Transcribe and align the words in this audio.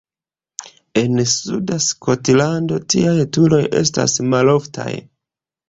En 1.01 1.21
suda 1.33 1.77
Skotlando 1.89 2.81
tiaj 2.95 3.15
turoj 3.39 3.63
estas 3.85 4.19
maloftaj. 4.33 4.91